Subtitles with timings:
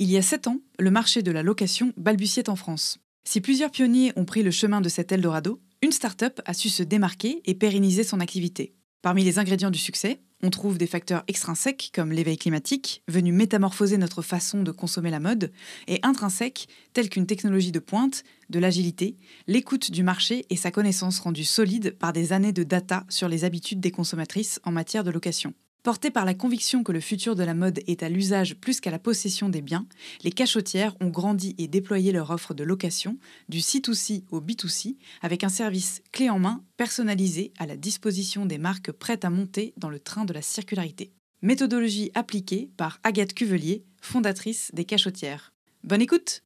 [0.00, 2.98] Il y a 7 ans, le marché de la location balbutiait en France.
[3.24, 6.84] Si plusieurs pionniers ont pris le chemin de cet Eldorado, une start-up a su se
[6.84, 8.76] démarquer et pérenniser son activité.
[9.02, 13.98] Parmi les ingrédients du succès, on trouve des facteurs extrinsèques comme l'éveil climatique, venu métamorphoser
[13.98, 15.50] notre façon de consommer la mode,
[15.88, 19.16] et intrinsèques tels qu'une technologie de pointe, de l'agilité,
[19.48, 23.42] l'écoute du marché et sa connaissance rendue solide par des années de data sur les
[23.42, 25.54] habitudes des consommatrices en matière de location.
[25.82, 28.90] Portés par la conviction que le futur de la mode est à l'usage plus qu'à
[28.90, 29.86] la possession des biens,
[30.24, 33.16] les cachotières ont grandi et déployé leur offre de location
[33.48, 38.58] du C2C au B2C avec un service clé en main personnalisé à la disposition des
[38.58, 41.12] marques prêtes à monter dans le train de la circularité.
[41.42, 45.52] Méthodologie appliquée par Agathe Cuvelier, fondatrice des cachotières.
[45.84, 46.42] Bonne écoute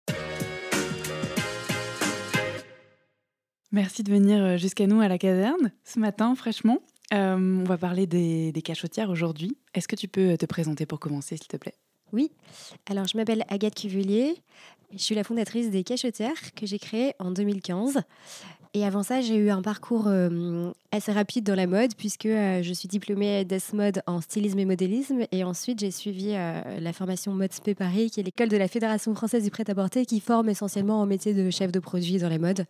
[3.72, 6.80] Merci de venir jusqu'à nous à la caserne ce matin fraîchement.
[7.12, 9.56] Euh, on va parler des, cachotières aujourd'hui.
[9.74, 11.74] Est-ce que tu peux te présenter pour commencer, s'il te plaît?
[12.12, 12.30] Oui,
[12.90, 14.36] alors je m'appelle Agathe Cuvelier.
[14.92, 18.02] Je suis la fondatrice des Cachotières que j'ai créées en 2015.
[18.74, 22.62] Et avant ça, j'ai eu un parcours euh, assez rapide dans la mode puisque euh,
[22.62, 25.26] je suis diplômée d'ES Mode en stylisme et modélisme.
[25.30, 28.68] Et ensuite, j'ai suivi euh, la formation Mode Spé Paris, qui est l'école de la
[28.68, 32.38] Fédération française du prêt-à-porter qui forme essentiellement au métier de chef de produit dans la
[32.38, 32.64] mode.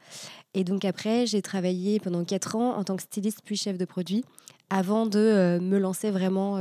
[0.54, 3.84] Et donc après, j'ai travaillé pendant quatre ans en tant que styliste puis chef de
[3.84, 4.24] produit
[4.70, 6.56] avant de me lancer vraiment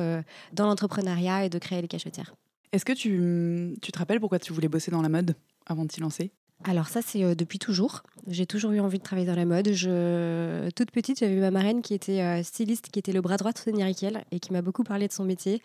[0.53, 2.35] dans l'entrepreneuriat et de créer les cachotières.
[2.73, 5.35] Est-ce que tu, tu te rappelles pourquoi tu voulais bosser dans la mode
[5.65, 6.31] avant de t'y lancer?
[6.63, 8.03] Alors ça, c'est euh, depuis toujours.
[8.27, 9.71] J'ai toujours eu envie de travailler dans la mode.
[9.71, 10.69] Je...
[10.75, 13.57] Toute petite, j'avais ma marraine qui était euh, styliste, qui était le bras droit de
[13.57, 15.61] Sonia Riquel et qui m'a beaucoup parlé de son métier.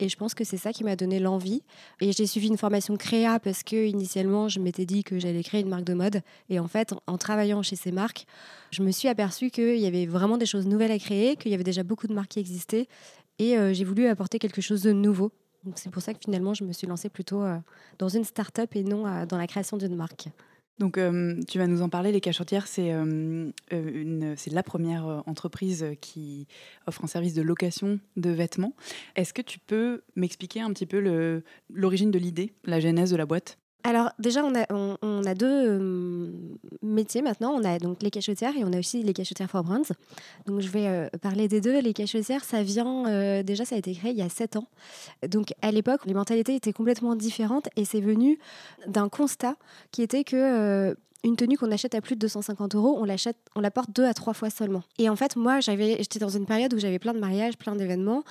[0.00, 1.62] Et je pense que c'est ça qui m'a donné l'envie.
[2.02, 5.62] Et j'ai suivi une formation créa parce que initialement, je m'étais dit que j'allais créer
[5.62, 6.20] une marque de mode.
[6.50, 8.26] Et en fait, en travaillant chez ces marques,
[8.70, 11.54] je me suis aperçue qu'il y avait vraiment des choses nouvelles à créer, qu'il y
[11.54, 12.86] avait déjà beaucoup de marques qui existaient.
[13.38, 15.32] Et euh, j'ai voulu apporter quelque chose de nouveau
[15.74, 17.56] c'est pour ça que finalement, je me suis lancée plutôt euh,
[17.98, 20.28] dans une start-up et non euh, dans la création d'une marque.
[20.78, 22.10] Donc, euh, tu vas nous en parler.
[22.10, 22.90] Les Cachotières, c'est
[23.70, 26.48] la première entreprise qui
[26.88, 28.74] offre un service de location de vêtements.
[29.14, 33.24] Est-ce que tu peux m'expliquer un petit peu l'origine de l'idée, la genèse de la
[33.24, 33.56] boîte?
[33.86, 34.64] Alors déjà, on a,
[35.02, 36.30] on, a deux euh,
[36.82, 37.52] métiers maintenant.
[37.52, 39.82] On a donc les cachotières et on a aussi les cachotières for brands.
[40.46, 41.78] Donc je vais euh, parler des deux.
[41.80, 44.68] Les cachotières, ça vient, euh, déjà ça a été créé il y a sept ans.
[45.28, 48.38] Donc à l'époque, les mentalités étaient complètement différentes et c'est venu
[48.86, 49.56] d'un constat
[49.90, 53.60] qui était que une tenue qu'on achète à plus de 250 euros, on l'achète, on
[53.60, 54.82] la porte deux à trois fois seulement.
[54.98, 57.74] Et en fait, moi, j'avais, j'étais dans une période où j'avais plein de mariages, plein
[57.74, 58.22] d'événements,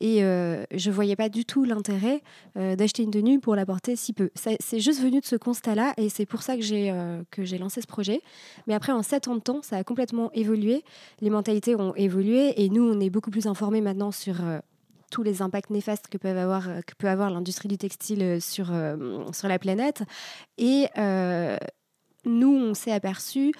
[0.00, 2.22] et euh, je voyais pas du tout l'intérêt
[2.56, 4.30] euh, d'acheter une tenue pour la porter si peu.
[4.34, 7.56] c'est juste venu de ce constat-là, et c'est pour ça que j'ai euh, que j'ai
[7.56, 8.20] lancé ce projet.
[8.66, 10.84] Mais après, en sept ans de temps, ça a complètement évolué.
[11.20, 14.36] Les mentalités ont évolué, et nous, on est beaucoup plus informés maintenant sur
[15.12, 18.72] tous les impacts néfastes que, peuvent avoir, que peut avoir l'industrie du textile sur,
[19.32, 20.02] sur la planète.
[20.58, 20.86] Et
[22.24, 23.52] nous, on s'est aperçu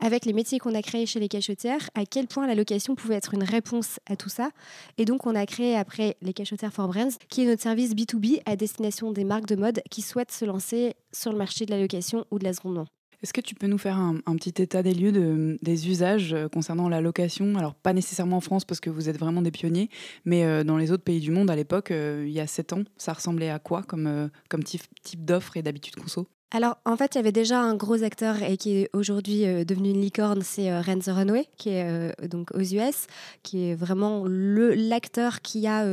[0.00, 3.16] avec les métiers qu'on a créés chez les cachotières, à quel point la location pouvait
[3.16, 4.50] être une réponse à tout ça.
[4.96, 8.42] Et donc, on a créé après les cachotières for Brands, qui est notre service B2B
[8.46, 11.80] à destination des marques de mode qui souhaitent se lancer sur le marché de la
[11.80, 12.86] location ou de la seconde main.
[13.20, 16.48] Est-ce que tu peux nous faire un, petit état des lieux de, des usages euh,
[16.48, 17.56] concernant la location?
[17.56, 19.90] Alors, pas nécessairement en France parce que vous êtes vraiment des pionniers,
[20.24, 22.74] mais euh, dans les autres pays du monde à l'époque, euh, il y a 7
[22.74, 26.28] ans, ça ressemblait à quoi comme, comme type, type d'offre et d'habitude conso?
[26.50, 29.64] Alors, en fait, il y avait déjà un gros acteur et qui est aujourd'hui euh,
[29.64, 33.06] devenu une licorne, c'est euh, Renzo Runway, qui est euh, donc aux US,
[33.42, 35.84] qui est vraiment l'acteur qui a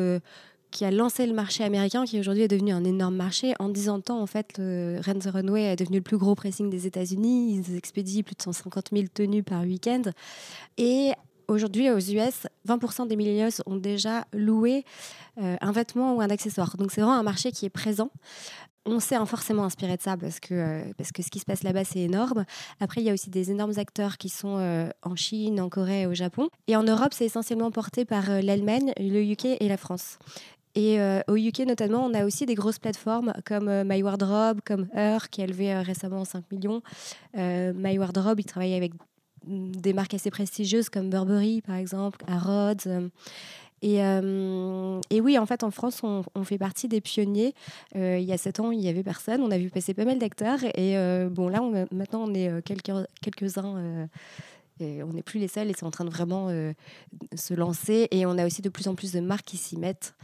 [0.71, 3.53] qui a lancé le marché américain, qui aujourd'hui est devenu un énorme marché.
[3.59, 6.69] En 10 ans de temps, en fait, Renzo Runway est devenu le plus gros pressing
[6.69, 7.55] des États-Unis.
[7.55, 10.01] Ils expédient plus de 150 000 tenues par week-end.
[10.77, 11.11] Et
[11.47, 14.83] aujourd'hui, aux US, 20% des millennials ont déjà loué
[15.37, 16.75] un vêtement ou un accessoire.
[16.75, 18.09] Donc c'est vraiment un marché qui est présent
[18.85, 21.63] on s'est forcément inspiré de ça parce que, euh, parce que ce qui se passe
[21.63, 22.45] là-bas, c'est énorme.
[22.79, 26.01] Après, il y a aussi des énormes acteurs qui sont euh, en Chine, en Corée
[26.01, 26.49] et au Japon.
[26.67, 30.19] Et en Europe, c'est essentiellement porté par euh, l'Allemagne, le UK et la France.
[30.77, 30.99] Et
[31.29, 35.41] au UK notamment, on a aussi des grosses plateformes comme My Wardrobe, comme Her, qui
[35.41, 36.81] a levé récemment 5 millions.
[37.33, 38.91] My Wardrobe, il travaille avec
[39.47, 42.89] mm, des marques assez prestigieuses comme Burberry, par exemple, Harrods.
[43.85, 47.53] Et, euh, et, oui, en fait, en France, on, fait partie des pionniers.
[47.95, 49.41] Euh, il y a sept ans, il n'y avait personne.
[49.41, 50.63] On a vu passer pas mal d'acteurs.
[50.73, 51.61] Et euh, bon, là,
[51.91, 53.05] maintenant, on est quelques-uns.
[53.21, 53.57] Quelques
[54.81, 56.49] et on n'est plus les seuls et c'est en train de vraiment
[57.33, 58.07] se lancer.
[58.09, 60.15] Et on a aussi de plus en plus de marques qui s'y mettent,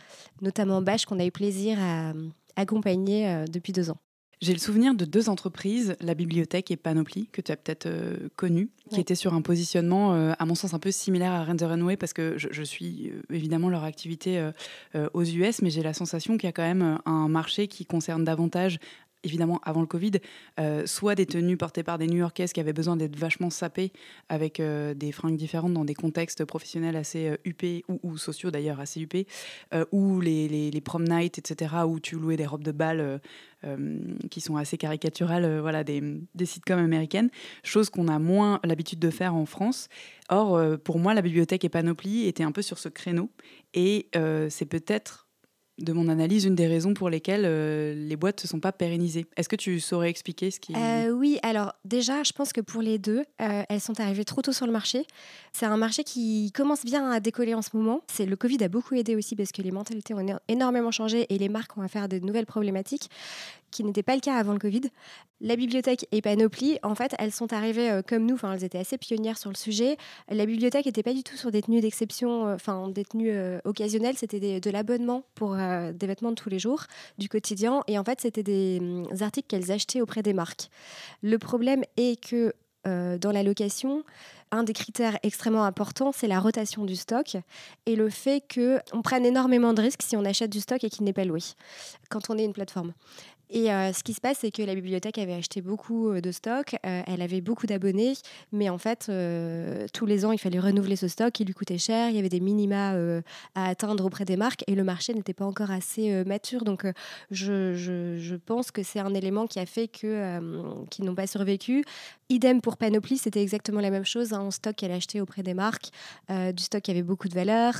[0.42, 2.12] notamment Bash, qu'on a eu plaisir à
[2.58, 3.98] accompagner depuis deux ans.
[4.42, 8.28] J'ai le souvenir de deux entreprises, la bibliothèque et Panoply, que tu as peut-être euh,
[8.38, 11.66] connues, qui étaient sur un positionnement, euh, à mon sens, un peu similaire à Render
[11.66, 14.52] Runway, parce que je, suis euh, évidemment leur activité
[15.14, 18.24] aux US, mais j'ai la sensation qu'il y a quand même un marché qui concerne
[18.24, 18.80] davantage
[19.24, 20.14] évidemment avant le Covid,
[20.60, 23.92] euh, soit des tenues portées par des New-Yorkaises qui avaient besoin d'être vachement sapées
[24.30, 28.80] avec euh, des fringues différentes dans des contextes professionnels assez euh, huppés ou, sociaux d'ailleurs
[28.80, 29.28] assez huppés,
[29.92, 33.22] ou les, prom nights, etc., où tu louais des robes de bal
[34.30, 36.02] qui sont assez caricaturales, voilà, des,
[36.36, 37.30] des sitcoms américaines,
[37.64, 39.88] chose qu'on a moins l'habitude de faire en France.
[40.30, 43.30] Or, pour moi, la bibliothèque et Panoply étaient un peu sur ce créneau,
[43.74, 44.08] et
[44.50, 45.28] c'est peut-être
[45.84, 48.72] de mon analyse, une des raisons pour lesquelles euh, les boîtes ne se sont pas
[48.72, 49.26] pérennisées.
[49.38, 50.74] Est-ce que tu saurais expliquer ce qui...
[50.76, 54.42] Euh, oui, alors déjà, je pense que pour les deux, euh, elles sont arrivées trop
[54.42, 55.06] tôt sur le marché.
[55.54, 58.02] C'est un marché qui commence bien à décoller en ce moment.
[58.08, 61.38] C'est Le Covid a beaucoup aidé aussi parce que les mentalités ont énormément changé et
[61.38, 63.10] les marques ont à faire de nouvelles problématiques
[63.72, 64.82] qui n'était pas le cas avant le Covid.
[65.44, 68.78] La bibliothèque et Panoply, en fait, elles sont arrivées euh, comme nous, enfin, elles étaient
[68.78, 69.98] assez pionnières sur le sujet.
[70.30, 73.60] La bibliothèque n'était pas du tout sur des tenues d'exception, euh, enfin, des tenues euh,
[73.66, 76.84] occasionnelles, c'était de l'abonnement pour des vêtements de tous les jours,
[77.18, 77.82] du quotidien.
[77.88, 80.70] Et en fait, c'était des, hum, articles qu'elles achetaient auprès des marques.
[81.24, 82.54] Le problème est que
[82.84, 84.04] dans la location,
[84.52, 87.38] un des critères extrêmement importants, c'est la rotation du stock
[87.86, 91.06] et le fait qu'on prenne énormément de risques si on achète du stock et qu'il
[91.06, 91.40] n'est pas loué
[92.10, 92.94] quand on est une plateforme.
[93.54, 96.32] Et euh, ce qui se passe, c'est que la bibliothèque avait acheté beaucoup euh, de
[96.32, 98.14] stock, euh, elle avait beaucoup d'abonnés,
[98.54, 99.12] mais en fait,
[99.94, 102.30] tous les ans, il fallait renouveler ce stock, il lui coûtait cher, il y avait
[102.30, 102.96] des minima
[103.56, 106.64] à atteindre auprès des marques, et le marché n'était pas encore assez mature.
[106.64, 106.86] Donc,
[107.30, 110.40] je, pense que c'est un élément qui a fait que
[110.90, 111.84] qu'ils n'ont pas survécu.
[112.30, 115.90] Idem pour Panoply, c'était exactement la même chose, un stock qu'elle achetait auprès des marques,
[116.30, 117.74] du stock qui avait beaucoup de valeur,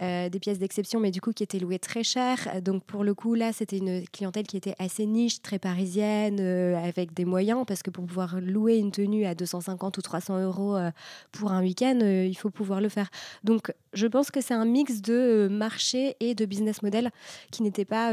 [0.00, 2.60] des pièces d'exception, mais du coup qui étaient louées très cher.
[2.62, 6.76] Donc, pour le coup, là, c'était une clientèle qui était assez niche, très parisienne, euh,
[6.76, 10.76] avec des moyens, parce que pour pouvoir louer une tenue à 250 ou 300 euros
[10.76, 10.90] euh,
[11.32, 13.10] pour un week-end, euh, il faut pouvoir le faire.
[13.42, 17.10] Donc, je pense que c'est un mix de marché et de business model
[17.50, 18.12] qui n'était pas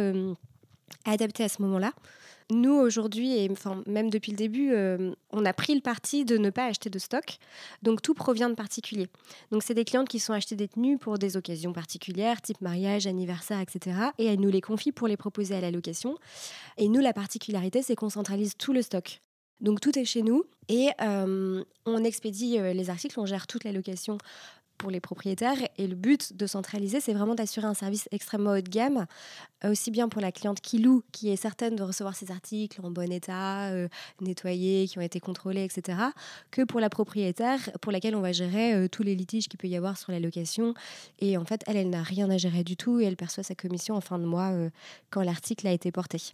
[1.06, 1.92] adapté à ce moment-là.
[2.54, 3.50] Nous, aujourd'hui, et
[3.88, 7.00] même depuis le début, euh, on a pris le parti de ne pas acheter de
[7.00, 7.38] stock.
[7.82, 9.08] Donc, tout provient de particuliers.
[9.52, 13.08] Donc, c'est des clientes qui sont achetées des tenues pour des occasions particulières, type mariage,
[13.08, 13.98] anniversaire, etc.
[14.20, 16.16] Et elles nous les confient pour les proposer à la location.
[16.78, 19.20] Et nous, la particularité, c'est qu'on centralise tout le stock.
[19.62, 23.64] Donc tout est chez nous et euh, on expédie euh, les articles, on gère toute
[23.64, 24.18] la location
[24.84, 25.56] pour les propriétaires.
[25.78, 29.06] Et le but de centraliser, c'est vraiment d'assurer un service extrêmement haut de gamme,
[29.64, 32.82] euh, aussi bien pour la cliente qui loue, qui est certaine de recevoir ses articles
[32.84, 33.88] en bon état, euh,
[34.20, 35.98] nettoyés, qui ont été contrôlés, etc.,
[36.52, 39.70] que pour la propriétaire, pour laquelle on va gérer euh, tous les litiges qu'il peut
[39.70, 40.74] y avoir sur la location.
[41.20, 43.56] Et en fait, elle, elle n'a rien à gérer du tout et elle perçoit sa
[43.56, 44.52] commission en fin de mois
[45.12, 46.34] quand l'article a été porté.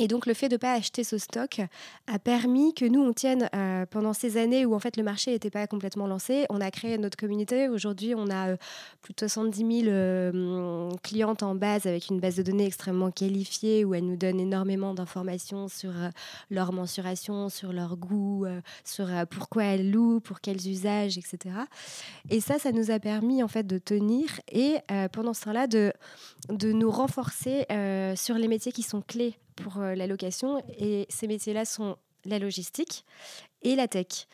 [0.00, 1.60] Et donc le fait de ne pas acheter ce stock
[2.06, 5.32] a permis que nous, on tienne euh, pendant ces années où en fait le marché
[5.32, 6.46] n'était pas complètement lancé.
[6.50, 7.68] On a créé notre communauté.
[7.68, 8.56] Aujourd'hui, on a euh,
[9.02, 13.84] plus de 70 000 euh, clientes en base avec une base de données extrêmement qualifiée
[13.84, 15.90] où elles nous donnent énormément d'informations sur
[16.48, 18.46] leur mensuration, sur leur goût,
[18.84, 21.56] sur pourquoi elles louent, pour quels usages, etc.
[22.30, 24.76] Et ça, ça nous a permis en fait de tenir et
[25.12, 25.92] pendant ce temps-là de,
[26.50, 27.66] de nous renforcer
[28.16, 30.62] sur les métiers qui sont clés pour euh, la location.
[30.78, 33.04] Et ces métiers-là sont la logistique
[33.62, 34.26] et la tech.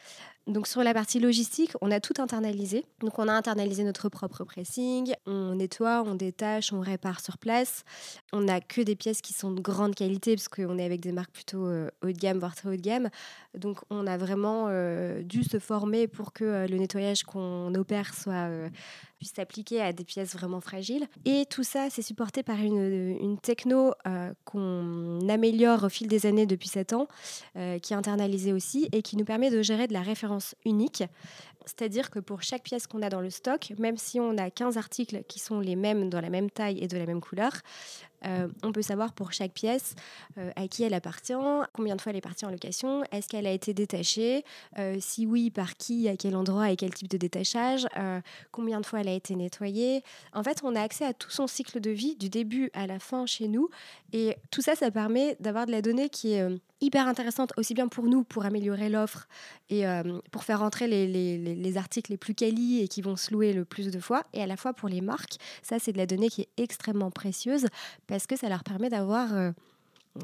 [0.47, 2.85] Donc sur la partie logistique, on a tout internalisé.
[3.00, 7.83] Donc on a internalisé notre propre pressing, on nettoie, on détache, on répare sur place.
[8.31, 11.12] On n'a que des pièces qui sont de grande qualité parce qu'on est avec des
[11.12, 13.09] marques plutôt euh, haut de gamme, voire très haut de gamme.
[13.57, 18.50] Donc on a vraiment euh, dû se former pour que le nettoyage qu'on opère soit
[19.26, 21.07] s'appliquer à des pièces vraiment fragiles.
[21.25, 23.93] Et tout ça, c'est supporté par une, une techno
[24.45, 27.09] qu'on améliore au fil des années depuis 7 ans,
[27.54, 31.04] qui est internalisée aussi et qui nous permet de gérer de la référence unique.
[31.66, 34.76] C'est-à-dire que pour chaque pièce qu'on a dans le stock, même si on a 15
[34.76, 37.52] articles qui sont les mêmes dans la même taille et de la même couleur,
[38.26, 39.94] euh, on peut savoir pour chaque pièce
[40.38, 41.35] euh, à qui elle appartient,
[41.73, 44.44] combien de fois elle est partie en location, est-ce qu'elle a été détachée,
[44.78, 47.87] euh, si oui, par qui, à quel endroit et quel type de détachage,
[48.50, 50.02] combien de fois elle a été nettoyée.
[50.33, 52.99] En fait, on a accès à tout son cycle de vie, du début à la
[52.99, 53.68] fin chez nous.
[54.12, 56.47] Et tout ça, ça permet d'avoir de la donnée qui est
[56.85, 59.26] hyper intéressante, aussi bien pour nous, pour améliorer l'offre
[59.71, 59.85] et
[60.31, 63.64] pour faire rentrer les, les, articles les plus qualis et qui vont se louer le
[63.64, 65.37] plus de fois, et à la fois pour les marques.
[65.62, 67.67] Ça, c'est de la donnée qui est extrêmement précieuse
[68.07, 69.50] parce que ça leur permet d'avoir euh,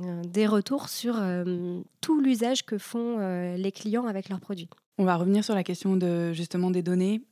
[0.00, 3.18] euh, des retours sur euh, tout l'usage que font
[3.56, 4.68] les clients avec leurs produits.
[4.98, 7.22] On va revenir sur la question de justement des données.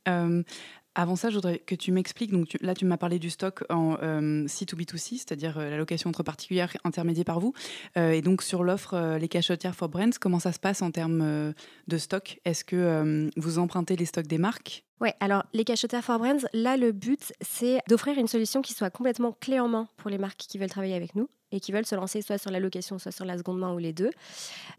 [0.99, 2.29] Avant ça, je voudrais que tu m'expliques.
[2.29, 7.23] Donc là, tu m'as parlé du stock en C2B2C, c'est-à-dire la location entre particuliers intermédiée
[7.23, 7.53] par vous.
[7.95, 11.53] et donc sur l'offre Les Cachotières for Brands, comment ça se passe en termes
[11.87, 12.41] de stock?
[12.43, 14.83] Est-ce que vous empruntez les stocks des marques?
[15.01, 18.89] Ouais, alors les cachetières for brands, là le but c'est d'offrir une solution qui soit
[18.89, 21.85] complètement clé en main pour les marques qui veulent travailler avec nous et qui veulent
[21.85, 24.11] se lancer soit sur la location, soit sur la seconde main ou les deux.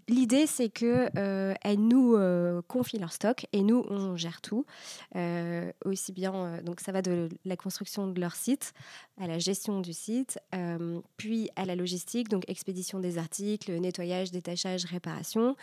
[0.08, 4.64] L'idée, c'est que euh, nous euh, confient leur stock et nous, on gère tout.
[5.16, 8.72] Euh, aussi bien, donc ça va de la construction de leur site
[9.20, 10.38] à la gestion du site,
[11.16, 15.56] puis à la logistique, donc expédition des articles, nettoyage, détachage, réparation.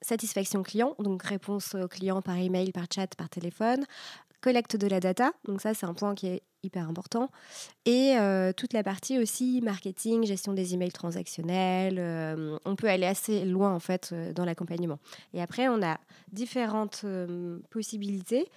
[0.00, 3.84] Satisfaction client, donc réponse aux clients par email, par chat, par téléphone,
[4.40, 7.30] collecte de la data, donc ça c'est un point qui est hyper important.
[7.84, 11.96] Et euh, toute la partie aussi marketing, gestion des emails transactionnels.
[11.98, 14.98] Euh, on peut aller assez loin en fait euh, dans l'accompagnement.
[15.34, 15.98] Et après, on a
[16.32, 17.04] différentes
[17.70, 18.48] possibilités,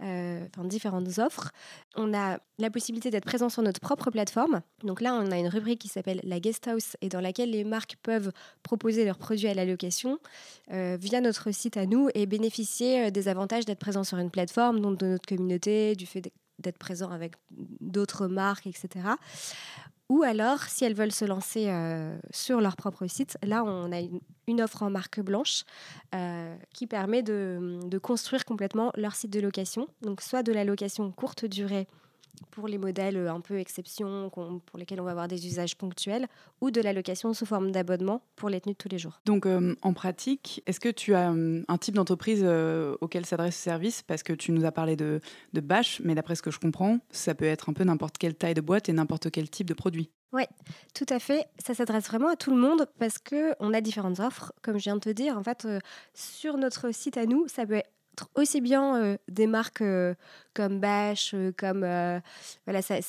[0.00, 1.50] enfin différentes offres.
[1.96, 4.60] On a la possibilité d'être présent sur notre propre plateforme.
[4.84, 7.64] Donc là, on a une rubrique qui s'appelle la Guest House et dans laquelle les
[7.64, 8.30] marques peuvent
[8.62, 10.18] proposer leurs produits à la location
[10.70, 14.98] via notre site à nous et bénéficier des avantages d'être présent sur une plateforme, donc
[14.98, 16.20] de notre communauté, du fait
[16.72, 18.88] présent avec d'autres marques, etc.
[20.10, 24.00] Ou alors, si elles veulent se lancer euh, sur leur propre site, là, on a
[24.46, 25.64] une, offre en marque blanche
[26.14, 29.88] euh, qui permet de, construire complètement leur site de location.
[30.02, 31.88] Donc, soit de la location courte durée
[32.50, 36.26] pour les modèles euh, un peu exception, pour lesquels on va avoir des usages ponctuels,
[36.60, 39.20] ou de la location sous forme d'abonnement pour les tenues de tous les jours.
[39.24, 42.44] Donc euh, en pratique, est-ce que tu as euh, un type d'entreprise
[43.00, 44.02] auquel s'adresse ce service?
[44.02, 45.20] Parce que tu nous as parlé de,
[45.52, 48.34] de bâche, mais d'après ce que je comprends, ça peut être un peu n'importe quelle
[48.34, 50.10] taille de boîte et n'importe quel type de produit.
[50.32, 50.44] Oui,
[50.94, 51.46] tout à fait.
[51.64, 54.52] Ça s'adresse vraiment à tout le monde parce que on a différentes offres.
[54.62, 55.66] Comme je viens de te dire, en fait,
[56.12, 57.90] sur notre site à nous, ça peut être
[58.34, 60.14] aussi bien euh, des marques euh,
[60.54, 61.80] comme Bash, euh, comme
[62.66, 63.00] voilà, c'est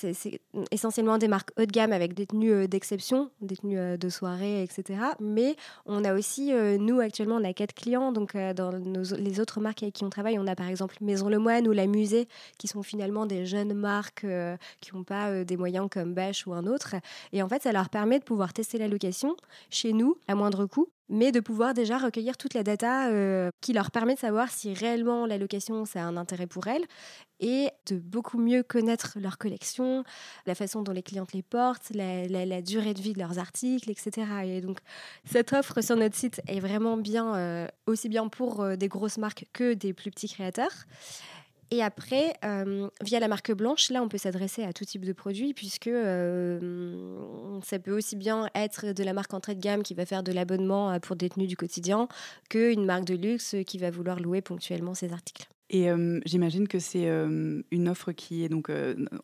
[0.71, 4.99] essentiellement des marques haut de gamme avec des tenues d'exception, des tenues de soirée, etc.
[5.19, 9.83] Mais on a aussi, nous actuellement, on a quatre clients, donc dans les autres marques
[9.83, 12.67] avec qui on travaille, on a par exemple Maison Le Moine ou La Musée, qui
[12.67, 14.25] sont finalement des jeunes marques
[14.81, 16.95] qui n'ont pas des moyens comme Bash ou un autre.
[17.31, 19.35] Et en fait, ça leur permet de pouvoir tester la location
[19.69, 23.73] chez nous à moindre coût mais de pouvoir déjà recueillir toute la data euh, qui
[23.73, 26.85] leur permet de savoir si réellement la location, c'est un intérêt pour elles
[27.39, 30.03] et de beaucoup mieux connaître leur collection,
[30.45, 34.27] la façon dont les clientes les portent, la, durée de vie de leurs articles, etc.
[34.45, 34.79] Et donc,
[35.25, 39.17] cette offre sur notre site est vraiment bien, euh, aussi bien pour euh, des grosses
[39.17, 40.85] marques que des plus petits créateurs.
[41.71, 45.13] Et après, euh, via la marque blanche, là, on peut s'adresser à tout type de
[45.13, 50.05] produit, puisque ça peut aussi bien être de la marque entrée de gamme qui va
[50.05, 52.07] faire de l'abonnement pour des tenues du quotidien,
[52.49, 55.47] qu'une marque de luxe qui va vouloir louer ponctuellement ses articles.
[55.71, 55.87] Et
[56.25, 58.71] j'imagine que c'est une offre qui est donc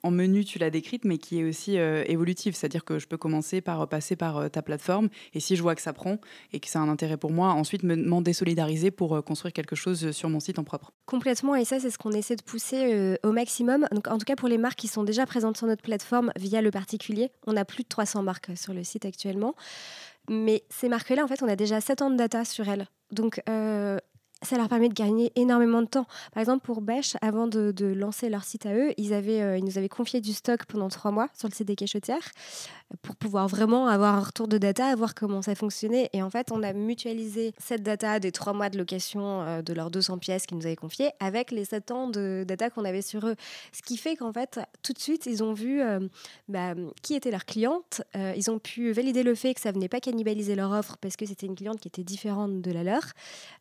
[0.04, 2.56] en menu, tu l'as décrite, mais qui est aussi évolutive.
[2.56, 5.82] C'est-à-dire que je peux commencer par passer par ta plateforme, et si je vois que
[5.82, 6.18] ça prend
[6.52, 10.12] et que ça a un intérêt pour moi, ensuite m'en désolidariser pour construire quelque chose
[10.12, 10.92] sur mon site en propre.
[11.06, 13.88] Complètement, et ça, c'est ce qu'on essaie de pousser au maximum.
[13.92, 16.62] Donc, en tout cas, pour les marques qui sont déjà présentes sur notre plateforme via
[16.62, 19.56] le particulier, on a plus de 300 marques sur le site actuellement.
[20.30, 22.88] Mais ces marques-là, en fait, on a déjà 7 ans de data sur elles.
[23.12, 23.42] Donc,
[24.44, 26.06] ça leur permet de gagner énormément de temps.
[26.34, 29.90] Par exemple, pour Bêche, avant de, lancer leur site à eux, euh, ils nous avaient
[29.90, 32.32] confié du stock pendant trois mois sur le site des cachetières
[33.04, 36.10] pour pouvoir vraiment avoir un retour de data, voir comment ça fonctionnait.
[36.14, 39.74] Et en fait, on a mutualisé cette data des trois mois de location euh, de
[39.74, 43.02] leurs 200 pièces qu'ils nous avaient confiées avec les 7 ans de data qu'on avait
[43.02, 43.36] sur eux.
[43.72, 46.00] Ce qui fait qu'en fait, tout de suite, ils ont vu euh,
[46.50, 48.02] bah, qui était leur cliente.
[48.36, 51.26] ils ont pu valider le fait que ça venait pas cannibaliser leur offre parce que
[51.26, 53.04] c'était une cliente qui était différente de la leur.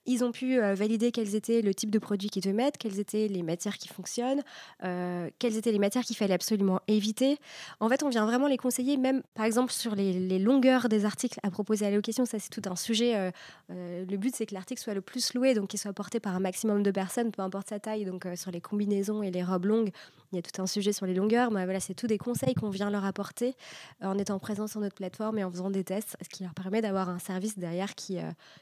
[0.06, 2.98] Ils ont pu euh, valider quels étaient le type de produits qu'ils te mettent, quelles
[2.98, 4.42] étaient les matières qui fonctionnent,
[4.84, 7.38] euh, quelles étaient les matières qu'il fallait absolument éviter.
[7.80, 11.38] En fait, on vient vraiment les conseiller, même par exemple sur les, longueurs des articles
[11.42, 12.24] à proposer à la location.
[12.24, 13.14] Ça, c'est tout un sujet.
[13.16, 16.34] Euh, le but, c'est que l'article soit le plus loué, donc qu'il soit porté par
[16.34, 18.04] un maximum de personnes, peu importe sa taille.
[18.04, 19.90] Donc, sur les combinaisons et les robes longues,
[20.32, 21.50] il y a tout un sujet sur les longueurs.
[21.50, 23.54] Mais voilà, c'est tous des conseils qu'on vient leur apporter
[24.00, 26.80] en étant présent sur notre plateforme et en faisant des tests, ce qui leur permet
[26.80, 28.18] d'avoir un service derrière qui,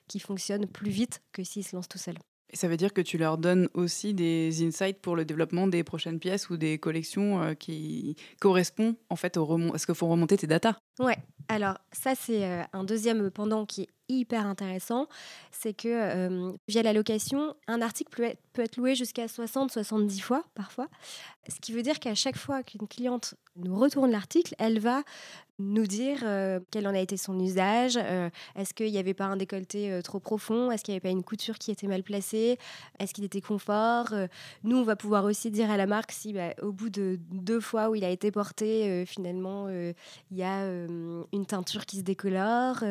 [0.09, 1.98] qui fonctionne plus vite que s'ils se lancent tout
[2.51, 5.85] Et ça veut dire que tu leur donnes aussi des insights pour le développement des
[5.85, 9.95] prochaines pièces ou des collections euh, qui correspondent en fait au remont à ce qu'il
[9.95, 10.77] faut remonter tes datas?
[10.99, 11.19] Ouais.
[11.49, 15.07] Alors ça c'est euh, un deuxième pendant qui est hyper intéressant,
[15.51, 20.21] c'est que euh, via la location, un article peut être, peut être loué jusqu'à 60-70
[20.21, 20.89] fois parfois.
[21.49, 25.03] Ce qui veut dire qu'à chaque fois qu'une cliente nous retourne l'article, elle va
[25.59, 29.25] nous dire euh, quel en a été son usage, euh, est-ce qu'il n'y avait pas
[29.25, 32.03] un décolleté euh, trop profond, est-ce qu'il n'y avait pas une couture qui était mal
[32.03, 32.59] placée,
[32.99, 34.15] est-ce qu'il était confort.
[34.63, 37.61] nous, on va pouvoir aussi dire à la marque si bah, au bout de deux
[37.61, 42.85] fois où il a été porté, finalement, il y a une teinture qui se décolore,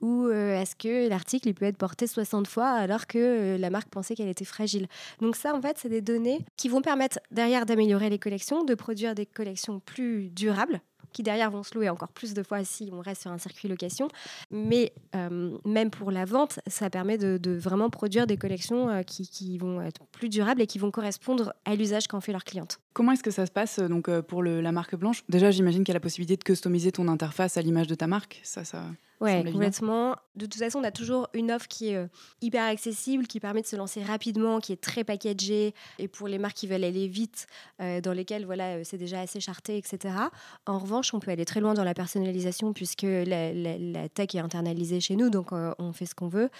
[0.00, 4.14] ou est-ce que l'article il peut être porté 60 fois alors que la marque pensait
[4.14, 4.88] qu'elle était fragile.
[5.20, 8.74] Donc ça, en fait, c'est des données qui vont permettre derrière d'améliorer les collections, de
[8.74, 10.80] produire des collections plus durables
[11.12, 13.68] qui derrière vont se louer encore plus de fois si on reste sur un circuit
[13.68, 14.08] location.
[14.50, 19.58] Mais euh, même pour la vente, ça permet de, vraiment produire des collections euh, qui,
[19.58, 22.78] vont être plus durables et qui vont correspondre à l'usage qu'en fait leur cliente.
[22.92, 25.24] Comment est-ce que ça se passe euh, donc pour la marque blanche?
[25.28, 28.06] Déjà, j'imagine qu'il y a la possibilité de customiser ton interface à l'image de ta
[28.06, 28.40] marque.
[28.42, 28.62] Ça.
[29.20, 30.14] Ouais, complètement.
[30.36, 32.06] De toute façon, on a toujours une offre qui est euh,
[32.40, 36.38] hyper accessible, qui permet de se lancer rapidement, qui est très packagée, et pour les
[36.38, 37.48] marques qui veulent aller vite,
[37.80, 40.14] euh, dans lesquelles voilà, euh, c'est déjà assez charté, etc.
[40.66, 45.00] En revanche, on peut aller très loin dans la personnalisation, puisque la, tech est internalisée
[45.00, 46.50] chez nous, donc on fait ce qu'on veut.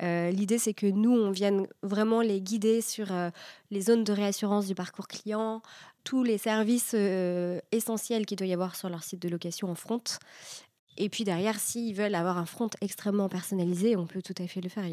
[0.00, 3.06] L'idée, c'est que nous, on vienne vraiment les guider sur
[3.70, 5.62] les zones de réassurance du parcours client,
[6.04, 6.94] tous les services
[7.72, 10.02] essentiels qu'il doit y avoir sur leur site de location en front.
[11.00, 14.60] Et puis derrière, s'ils veulent avoir un front extrêmement personnalisé, on peut tout à fait
[14.60, 14.84] le faire.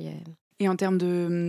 [0.62, 0.98] Et en termes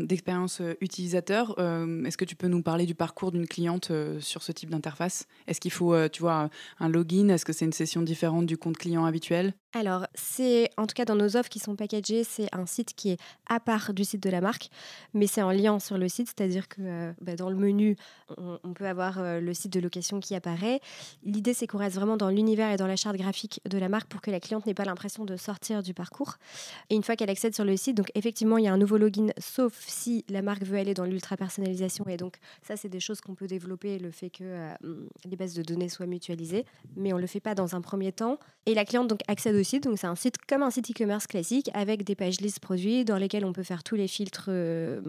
[0.04, 4.18] d'expérience euh, utilisateur, euh, est-ce que tu peux nous parler du parcours d'une cliente euh,
[4.18, 5.28] sur ce type d'interface?
[5.46, 7.28] Est-ce qu'il faut, tu vois, un login?
[7.28, 9.54] Est-ce que c'est une session différente du compte client habituel?
[9.74, 13.10] Alors, c'est en tout cas dans nos offres qui sont packagées, c'est un site qui
[13.10, 14.70] est à part du site de la marque,
[15.12, 17.96] mais c'est en lien sur le site, c'est-à-dire que bah, dans le menu,
[18.38, 20.80] on, peut avoir le site de location qui apparaît.
[21.24, 24.08] L'idée, c'est qu'on reste vraiment dans l'univers et dans la charte graphique de la marque
[24.08, 26.36] pour que la cliente n'ait pas l'impression de sortir du parcours.
[26.88, 28.95] Et une fois qu'elle accède sur le site, donc effectivement, il y a un nouveau
[28.98, 32.06] login, sauf si la marque veut aller dans l'ultra personnalisation.
[32.08, 34.74] Et donc, ça, c'est des choses qu'on peut développer, le fait que euh,
[35.24, 36.64] les bases de données soient mutualisées,
[36.96, 38.38] mais on ne le fait pas dans un premier temps.
[38.66, 39.84] Et la cliente donc accède au site.
[39.84, 43.16] Donc c'est un site comme un site e-commerce classique avec des pages listes produits dans
[43.16, 45.00] lesquelles on peut faire tous les filtres euh,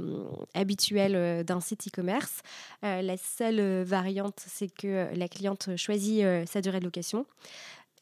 [0.53, 2.41] habituels euh, d'un site e-commerce.
[2.83, 7.25] La seule variante, c'est que la cliente choisit sa durée de location.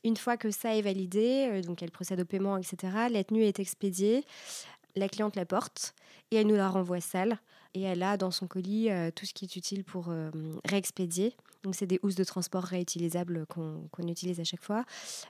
[0.04, 3.60] Une fois que ça est validé, donc elle procède au paiement, etc., la tenue est
[3.60, 4.24] expédiée,
[4.96, 5.94] la cliente la porte
[6.32, 7.40] et elle nous la renvoie sale.
[7.74, 10.10] Et elle a dans son colis tout ce qui est utile pour
[10.64, 11.36] réexpédier.
[11.64, 14.86] Donc, c'est des housses de transport réutilisables qu'on utilise à chaque fois.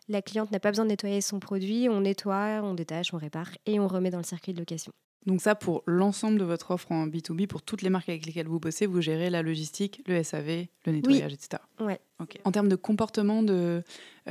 [0.10, 1.90] La cliente n'a pas besoin de nettoyer son produit.
[1.90, 4.94] On nettoie, on détache, on répare et on remet dans le circuit de location.
[5.26, 8.48] Donc ça, pour l'ensemble de votre offre en B2B, pour toutes les marques avec lesquelles
[8.48, 11.62] vous bossez, vous gérez la logistique, le SAV, le nettoyage, etc.
[11.80, 12.00] Ouais.
[12.46, 13.82] En termes de comportement euh,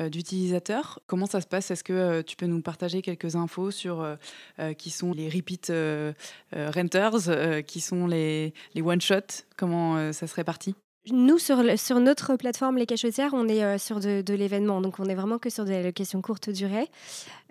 [0.09, 1.71] d'utilisateur, comment ça se passe?
[1.71, 5.73] Est-ce que euh, tu peux nous partager quelques infos sur euh, qui sont les repeat
[6.53, 9.45] renters, qui sont les, les one-shots?
[9.57, 10.75] Comment ça se répartit?
[11.13, 11.63] Nous, sur,
[12.01, 14.81] notre plateforme Les Cachetières, on est euh, sur de, l'événement.
[14.81, 16.89] Donc, on est vraiment que sur des locations courte durée.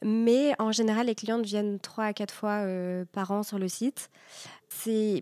[0.04, 3.68] Mais en général, les clientes viennent trois à quatre fois euh, par an sur le
[3.68, 4.10] site.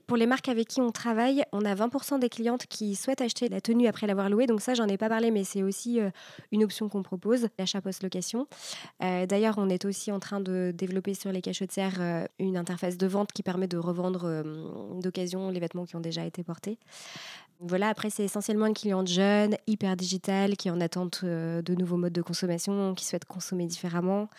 [0.08, 3.50] Pour les marques avec qui on travaille, on a 20% des clientes qui souhaitent acheter
[3.50, 4.48] la tenue après l'avoir louée.
[4.48, 6.10] Donc ça, j'en ai pas parlé, mais c'est aussi euh,
[6.54, 8.48] une option qu'on propose, l'achat post-location.
[9.02, 13.34] D'ailleurs, on est aussi en train de développer sur les cachetières une interface de vente
[13.34, 14.44] qui permet de revendre
[15.02, 16.78] d'occasion les vêtements qui ont déjà été portés.
[17.64, 21.76] Voilà, après, c'est essentiellement une cliente jeune, hyper digitale, qui est en attente euh, de
[21.76, 24.30] nouveaux modes de consommation, qui souhaite consommer différemment.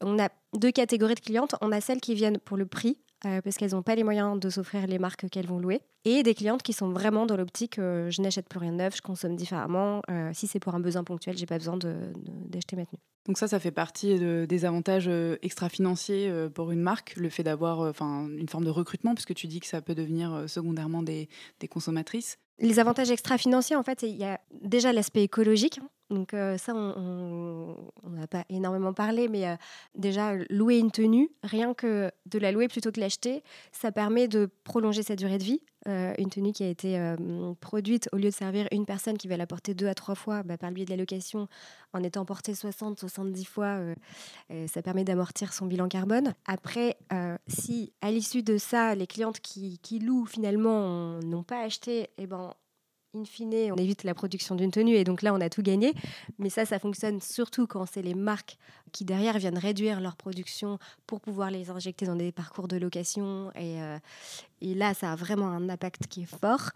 [0.00, 1.56] On a deux catégories de clientes.
[1.60, 4.38] On a celles qui viennent pour le prix, euh, parce qu'elles n'ont pas les moyens
[4.38, 7.80] de s'offrir les marques qu'elles vont louer, et des clientes qui sont vraiment dans l'optique
[7.80, 10.00] euh, je n'achète plus rien de neuf, je consomme différemment.
[10.32, 13.00] Si c'est pour un besoin ponctuel, j'ai pas besoin d'acheter ma tenue.
[13.26, 15.10] Donc ça, ça fait partie des avantages
[15.42, 19.58] extra-financiers pour une marque, le fait d'avoir enfin une forme de recrutement, puisque tu dis
[19.58, 21.28] que ça peut devenir secondairement des
[21.68, 22.38] consommatrices.
[22.58, 25.80] Les avantages extra-financiers, en fait, il y a déjà l'aspect écologique.
[26.12, 27.76] Donc ça, on
[28.10, 29.56] n'a pas énormément parlé, mais
[29.94, 34.50] déjà, louer une tenue, rien que de la louer plutôt que l'acheter, ça permet de
[34.64, 35.62] prolonger sa durée de vie.
[35.86, 37.14] Une tenue qui a été
[37.60, 40.42] produite, au lieu de servir une personne qui va la porter deux à trois fois,
[40.42, 41.48] bah, par le biais de la location,
[41.92, 43.78] en étant portée 60, 70 fois,
[44.68, 46.34] ça permet d'amortir son bilan carbone.
[46.46, 46.98] Après,
[47.48, 52.26] si à l'issue de ça, les clientes qui, qui louent finalement n'ont pas acheté, eh
[52.26, 52.54] ben,
[53.14, 55.94] in fine, on évite la production d'une tenue et donc là, on a tout gagné.
[56.38, 58.58] Mais ça, ça fonctionne surtout quand c'est les marques
[58.92, 63.50] qui derrière viennent réduire leur production pour pouvoir les injecter dans des parcours de location
[63.54, 63.98] et, euh,
[64.60, 66.70] là, ça a vraiment un impact qui est fort.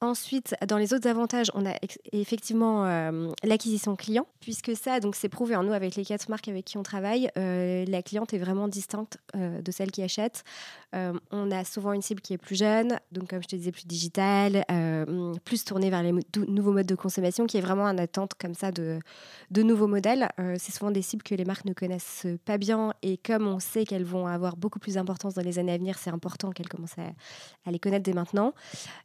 [0.00, 1.74] Ensuite, dans les autres avantages, on a
[2.12, 6.48] effectivement euh, l'acquisition client, puisque ça, donc c'est prouvé en nous avec les quatre marques
[6.48, 10.44] avec qui on travaille, euh, la cliente est vraiment distincte de celle qui achète.
[10.94, 13.86] on a souvent une cible qui est plus jeune, donc comme je te disais, plus
[13.86, 14.64] digitale,
[15.44, 16.12] plus tournée vers les
[16.48, 18.98] nouveaux modes de consommation, qui est vraiment en attente comme ça de,
[19.56, 20.28] nouveaux modèles.
[20.58, 23.84] c'est souvent des cibles que les marques ne connaissent pas bien, et comme on sait
[23.84, 26.98] qu'elles vont avoir beaucoup plus d'importance dans les années à venir, c'est important qu'elles commencent
[26.98, 28.54] à les connaître dès maintenant.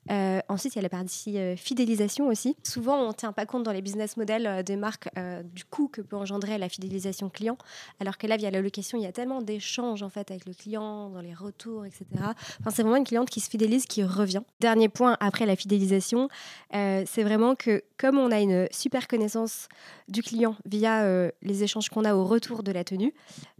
[0.09, 2.55] Euh, ensuite, il y a la partie euh, fidélisation aussi.
[2.63, 5.09] Souvent, on ne tient pas compte dans les business models euh, des marques
[5.53, 7.57] du coût que peut engendrer la fidélisation client,
[7.99, 10.53] alors que là, via la location, il y a tellement d'échanges en fait avec le
[10.53, 12.05] client, dans les retours, etc.
[12.19, 14.41] Enfin, c'est vraiment une cliente qui se fidélise, qui revient.
[14.59, 16.29] Dernier point après la fidélisation,
[16.71, 19.67] c'est vraiment que comme on a une super connaissance
[20.07, 23.13] du client via les échanges qu'on a au retour de la tenue,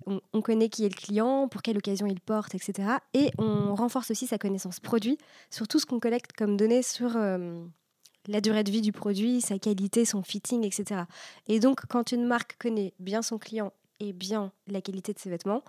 [0.06, 2.90] on, on connaît qui est le client, pour quelle occasion il porte, etc.
[3.14, 5.18] Et on renforce aussi sa connaissance produit,
[5.50, 7.64] sur tout ce qu'on collecte comme données sur euh,
[8.28, 11.02] la durée de vie du produit, sa qualité, son fitting, etc.
[11.48, 15.30] Et donc, quand une marque connaît bien son client et bien la qualité de ses
[15.30, 15.64] vêtements,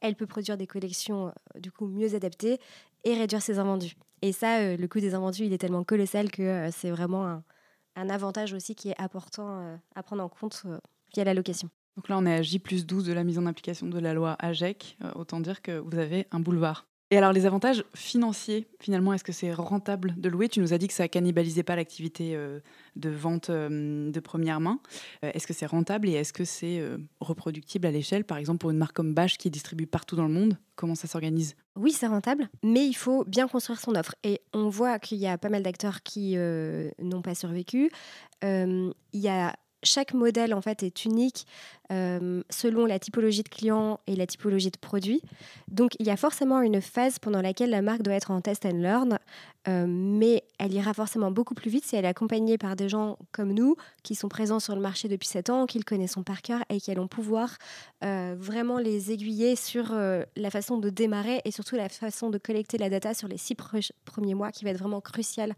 [0.00, 2.58] elle peut produire des collections euh, du coup mieux adaptées
[3.04, 3.94] et réduire ses invendus.
[4.22, 7.44] Et ça, euh, le coût des invendus, il est tellement colossal que c'est vraiment un,
[7.96, 10.64] un, avantage aussi qui est important à prendre en compte
[11.14, 11.68] via la location.
[11.96, 14.14] Donc là, on est à J plus 12 de la mise en application de la
[14.14, 14.98] loi AGEC.
[15.14, 16.86] autant dire que vous avez un boulevard.
[17.10, 20.48] Et alors, les avantages financiers, finalement, est-ce que c'est rentable de louer?
[20.48, 22.60] Tu nous as dit que ça cannibalisait pas l'activité euh,
[22.96, 24.80] de vente euh, de première main.
[25.22, 26.82] Euh, est-ce que c'est rentable et est-ce que c'est
[27.20, 28.24] reproductible à l'échelle?
[28.24, 31.06] Par exemple, pour une marque comme Bash qui distribue partout dans le monde, comment ça
[31.06, 31.56] s'organise?
[31.76, 34.14] Oui, c'est rentable, mais il faut bien construire son offre.
[34.24, 37.90] Et on voit qu'il y a pas mal d'acteurs qui n'ont pas survécu.
[38.42, 41.46] il y a chaque modèle en fait est unique
[41.92, 45.20] euh, selon la typologie de client et la typologie de produit.
[45.68, 48.64] Donc il y a forcément une phase pendant laquelle la marque doit être en test
[48.64, 49.18] and learn,
[49.68, 53.18] euh, mais elle ira forcément beaucoup plus vite si elle est accompagnée par des gens
[53.32, 56.40] comme nous qui sont présents sur le marché depuis 7 ans, qui le connaissent par
[56.40, 57.58] cœur et qui allons pouvoir
[58.02, 62.78] euh, vraiment les aiguiller sur la façon de démarrer et surtout la façon de collecter
[62.78, 65.54] la data sur les six premiers mois qui va être vraiment crucial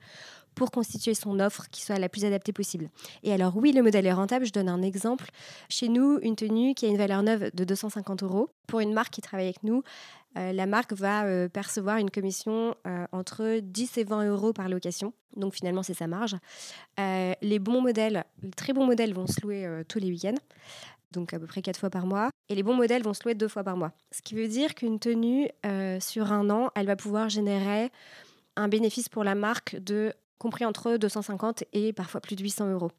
[0.57, 2.88] pour constituer son offre qui soit la plus adaptée possible.
[3.23, 4.47] Et alors oui, le modèle est rentable.
[4.47, 5.27] Je donne un exemple.
[5.69, 9.12] Chez nous, une tenue qui a une valeur neuve de 250 euros, pour une marque
[9.12, 9.83] qui travaille avec nous,
[10.37, 14.69] euh, la marque va euh, percevoir une commission euh, entre 10 et 20 euros par
[14.69, 15.12] location.
[15.37, 16.37] Donc finalement, c'est sa marge.
[16.99, 20.40] les bons modèles, les très bons modèles vont se louer tous les week-ends
[21.12, 22.29] donc à peu près quatre fois par mois.
[22.51, 23.92] Et les bons modèles vont se louer deux fois par mois.
[24.11, 25.49] Ce qui veut dire qu'une tenue,
[26.01, 27.90] sur un an, elle va pouvoir générer
[28.57, 32.90] un bénéfice pour la marque de compris entre 250 et parfois plus de 800 euros.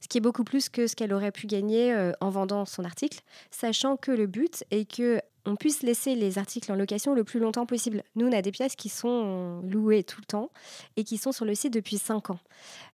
[0.00, 2.84] Ce qui est beaucoup plus que ce qu'elle aurait pu gagner euh, en vendant son
[2.84, 7.24] article, sachant que le but est que on puisse laisser les articles en location le
[7.24, 8.02] plus longtemps possible.
[8.14, 10.50] Nous, on a des pièces qui sont louées tout le temps
[10.96, 12.38] et qui sont sur le site depuis 5 ans.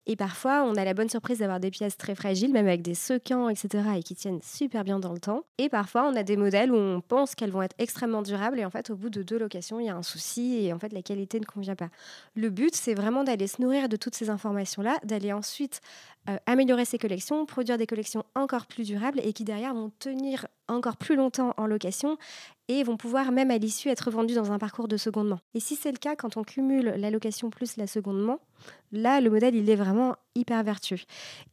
[0.06, 2.94] Et parfois, on a la bonne surprise d'avoir des pièces très fragiles, même avec des
[2.94, 5.46] sequins, etc., et qui tiennent super bien dans le temps.
[5.58, 8.66] Et parfois, on a des modèles où on pense qu'elles vont être extrêmement durables, et
[8.66, 10.92] en fait, au bout de deux locations, il y a un souci, et en fait,
[10.92, 11.88] la qualité ne convient pas.
[12.36, 15.80] Le but, c'est vraiment d'aller se nourrir de toutes ces informations-là, d'aller ensuite
[16.30, 20.46] euh, améliorer ses collections, produire des collections encore plus durables, et qui derrière vont tenir
[20.68, 22.18] encore plus longtemps en location
[22.68, 25.40] et vont pouvoir même à l'issue être vendus dans un parcours de secondement.
[25.56, 28.40] Et si c'est le cas, quand on cumule la location plus la secondement,
[28.92, 31.00] là, le modèle, il est vraiment hyper vertueux.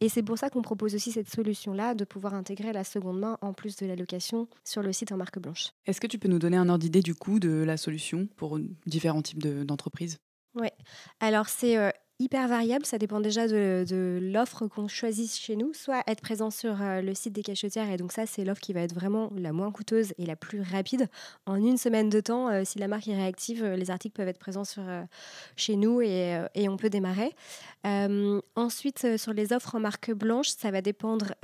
[0.02, 3.38] Et c'est pour ça qu'on propose aussi cette solution-là, de pouvoir intégrer la seconde main
[3.40, 5.70] en plus de la location sur le site en marque blanche.
[5.86, 8.58] Est-ce que tu peux nous donner un ordre d'idée du coût de la solution pour
[8.84, 10.18] différents types d'entreprises?
[10.54, 10.68] Oui,
[11.18, 11.78] alors c'est...
[11.78, 12.84] Euh, hyper variable.
[12.84, 15.72] Ça dépend déjà de, l'offre qu'on choisit chez nous.
[15.74, 18.82] Soit être présent sur le site des cachetières, et donc ça, c'est l'offre qui va
[18.82, 21.08] être vraiment la moins coûteuse et la plus rapide.
[21.46, 24.64] En une semaine de temps, si la marque est réactive, les articles peuvent être présents
[24.64, 24.82] sur,
[25.56, 27.34] chez nous et, et, on peut démarrer.
[28.54, 31.34] ensuite, sur les offres en marque blanche, ça va dépendre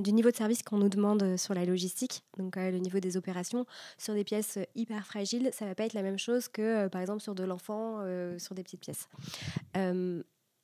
[0.00, 3.64] du niveau de service qu'on nous demande sur la logistique, donc le niveau des opérations.
[3.96, 7.20] Sur des pièces hyper fragiles, ça va pas être la même chose que, par exemple,
[7.20, 8.00] sur de l'enfant,
[8.38, 9.08] sur des petites pièces.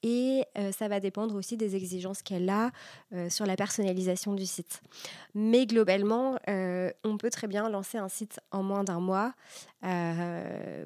[0.02, 2.70] Et ça va dépendre aussi des exigences qu'elle a
[3.28, 4.82] sur la personnalisation du site.
[5.34, 9.32] Mais globalement, on peut très bien lancer un site en moins d'un mois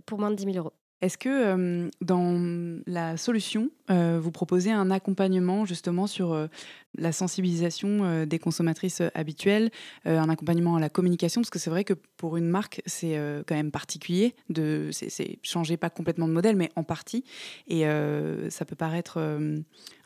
[0.06, 0.72] pour moins de 10 000 euros.
[1.02, 6.48] Est-ce que dans la solution, vous proposez un accompagnement justement sur
[6.96, 9.70] la sensibilisation des consommatrices habituelles,
[10.04, 11.40] un accompagnement à la communication?
[11.40, 14.34] Parce que c'est vrai que pour une marque, c'est quand même particulier.
[14.50, 17.24] De, c'est, changer pas complètement de modèle, mais en partie.
[17.66, 17.84] Et
[18.50, 19.18] ça peut paraître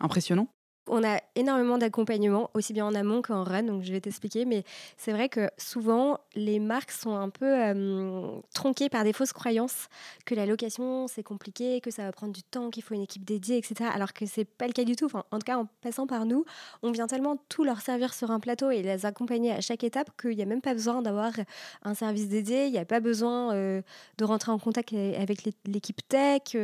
[0.00, 0.48] impressionnant.
[0.86, 4.44] On a énormément d'accompagnement, aussi bien en amont qu'en run, donc je vais t'expliquer.
[4.44, 4.64] Mais
[4.98, 7.54] c'est vrai que souvent, les marques sont un peu
[8.52, 9.88] tronquées par des fausses croyances
[10.26, 13.24] que la location, c'est compliqué, que ça va prendre du temps, qu'il faut une équipe
[13.24, 13.88] dédiée, etc.
[13.94, 15.08] Alors que c'est pas le cas du tout.
[15.14, 16.44] En tout cas, en passant par nous,
[16.82, 20.10] on vient tellement tout leur servir sur un plateau et les accompagner à chaque étape
[20.20, 21.32] qu'il n'y a même pas besoin d'avoir
[21.82, 26.56] un service dédié, il n'y a pas besoin de rentrer en contact avec l'équipe tech.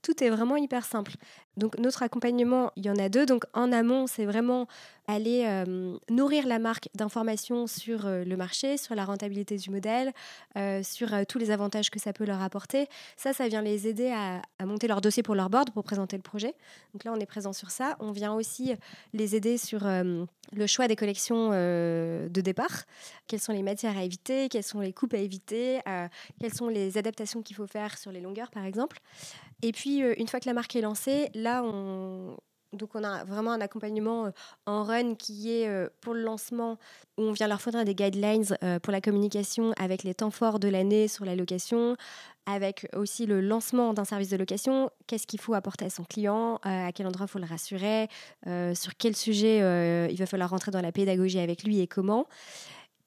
[0.00, 1.12] Tout est vraiment hyper simple.
[1.58, 3.26] Donc notre accompagnement, il y en a deux.
[3.26, 4.66] Donc en amont, c'est vraiment
[5.08, 10.12] aller euh, nourrir la marque d'informations sur euh, le marché, sur la rentabilité du modèle,
[10.56, 12.86] euh, sur tous les avantages que ça peut leur apporter.
[13.16, 16.22] Ça, ça vient les aider à, monter leur dossier pour leur board, pour présenter le
[16.22, 16.54] projet.
[16.92, 17.96] Donc là, on est présent sur ça.
[18.00, 18.74] On vient aussi
[19.14, 22.84] les aider sur le choix des collections de départ.
[23.26, 25.80] Quelles sont les matières à éviter, quelles sont les coupes à éviter,
[26.38, 28.98] quelles sont les adaptations qu'il faut faire sur les longueurs, par exemple?
[29.62, 32.36] Et puis, une fois que la marque est lancée, là, on,
[32.72, 34.30] donc on a vraiment un accompagnement euh,
[34.66, 36.78] en run qui est euh, pour le lancement
[37.16, 40.58] où on vient leur fournir des guidelines euh, pour la communication avec les temps forts
[40.58, 41.96] de l'année sur la location,
[42.46, 46.60] avec aussi le lancement d'un service de location, qu'est-ce qu'il faut apporter à son client,
[46.62, 48.08] à quel endroit il faut le rassurer,
[48.46, 49.58] sur quel sujet
[50.10, 52.26] il va falloir rentrer dans la pédagogie avec lui et comment.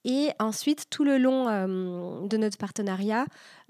[0.04, 1.46] Et ensuite, tout le long
[2.28, 3.26] de notre partenariat,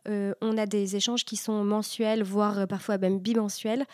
[0.08, 3.86] euh, on a des échanges qui sont mensuels, voire euh, parfois même bimensuels,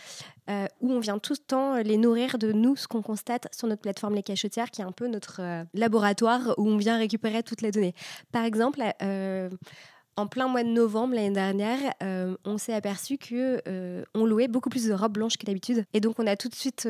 [0.49, 3.67] euh, où on vient tout le temps les nourrir de nous, ce qu'on constate sur
[3.67, 5.41] notre plateforme Les Cachetières, qui est un peu notre
[5.73, 7.93] laboratoire où on vient récupérer toutes les données.
[8.31, 8.81] Par exemple,
[10.15, 11.79] en plein mois de novembre l'année dernière,
[12.45, 13.61] on s'est aperçu que
[14.15, 16.55] on louait beaucoup plus de robes blanches que d'habitude, et donc on a tout de
[16.55, 16.87] suite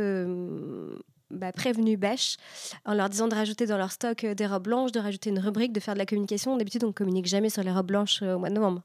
[1.30, 2.38] bah, prévenu Bêche
[2.86, 5.40] en leur disant de rajouter dans leur stock euh, des robes blanches, de rajouter une
[5.40, 6.56] rubrique, de faire de la communication.
[6.56, 8.82] D'habitude, on ne communique jamais sur les robes blanches euh, au mois de novembre.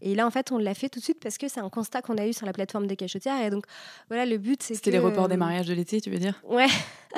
[0.00, 2.02] Et là, en fait, on l'a fait tout de suite parce que c'est un constat
[2.02, 3.40] qu'on a eu sur la plateforme des cachetières.
[3.44, 3.64] Et donc,
[4.08, 6.40] voilà, le but, c'est C'était les reports des euh, mariages de l'été, tu veux dire?
[6.44, 6.68] Ouais,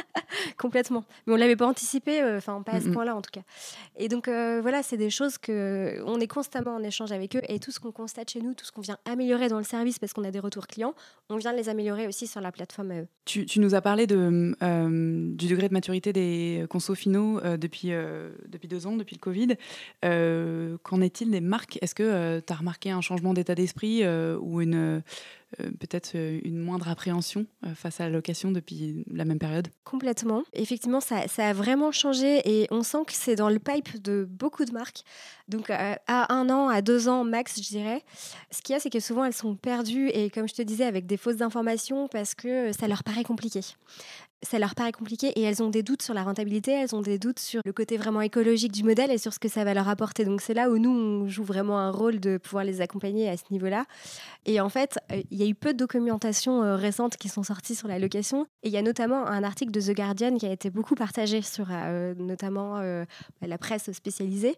[0.57, 1.05] complètement.
[1.27, 3.43] Mais on ne l'avait pas anticipé, enfin, pas à ce point-là, en tout cas.
[3.97, 7.43] Et donc, voilà, c'est des choses que on est constamment en échange avec eux.
[7.49, 9.99] Et tout ce qu'on constate chez nous, tout ce qu'on vient améliorer dans le service
[9.99, 10.95] parce qu'on a des retours clients,
[11.29, 13.07] on vient les améliorer aussi sur la plateforme.
[13.25, 17.57] Tu, tu nous as parlé de euh, du degré de maturité des consos finaux euh,
[17.57, 19.57] depuis, euh, depuis deux ans, depuis le Covid.
[20.83, 21.79] Qu'en est-il des marques?
[21.83, 25.03] Est-ce que tu as remarqué un changement d'état d'esprit ou une
[25.59, 29.69] euh, peut-être euh, une moindre appréhension euh, face à la location depuis la même période?
[29.85, 30.45] Complètement.
[30.53, 34.65] Effectivement, ça, a vraiment changé et on sent que c'est dans le pipe de beaucoup
[34.65, 35.03] de marques.
[35.51, 38.03] Donc à un an, à deux ans max, je dirais.
[38.51, 40.85] Ce qu'il y a, c'est que souvent elles sont perdues et comme je te disais,
[40.85, 43.61] avec des fausses informations parce que ça leur paraît compliqué
[44.43, 47.19] ça leur paraît compliqué et elles ont des doutes sur la rentabilité, elles ont des
[47.19, 49.89] doutes sur le côté vraiment écologique du modèle et sur ce que ça va leur
[49.89, 50.25] apporter.
[50.25, 53.37] Donc c'est là où nous, on joue vraiment un rôle de pouvoir les accompagner à
[53.37, 53.85] ce niveau-là.
[54.47, 57.43] Et en fait, euh, il y a eu peu de documentation euh, récente qui sont
[57.43, 58.47] sorties sur la location.
[58.63, 61.43] Et il y a notamment un article de The Guardian qui a été beaucoup partagé
[61.43, 62.81] sur euh, notamment
[63.43, 64.57] la presse spécialisée.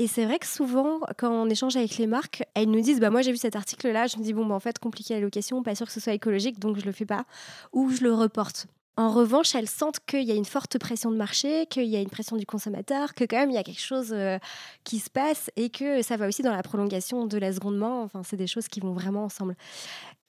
[0.00, 3.10] Et c'est vrai que souvent, quand on échange avec les marques, elles nous disent bah,
[3.10, 5.62] Moi, j'ai vu cet article-là, je me dis Bon, bah, en fait, compliqué la location,
[5.62, 7.24] pas sûr que ce soit écologique, donc je le fais pas.
[7.72, 8.66] Ou je le reporte.
[8.96, 12.00] En revanche, elles sentent qu'il y a une forte pression de marché, qu'il y a
[12.00, 14.38] une pression du consommateur, que quand même il y a quelque chose euh,
[14.84, 18.02] qui se passe et que ça va aussi dans la prolongation de la seconde main.
[18.02, 19.56] Enfin, c'est des choses qui vont vraiment ensemble.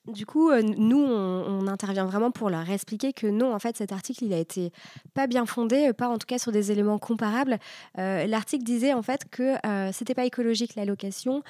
[0.06, 3.90] Du coup, euh, nous, on, intervient vraiment pour leur expliquer que non, en fait, cet
[3.90, 4.72] article, il a été
[5.14, 7.58] pas bien fondé, pas en tout cas sur des éléments comparables.
[7.98, 9.54] Euh, l'article disait en fait que
[9.92, 11.42] c'était pas écologique la location